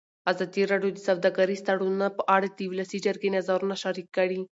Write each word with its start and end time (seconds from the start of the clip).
ازادي 0.31 0.63
راډیو 0.71 0.91
د 0.95 0.99
سوداګریز 1.07 1.61
تړونونه 1.67 2.07
په 2.17 2.23
اړه 2.35 2.47
د 2.49 2.59
ولسي 2.71 2.97
جرګې 3.05 3.29
نظرونه 3.37 3.75
شریک 3.83 4.07
کړي. 4.17 4.39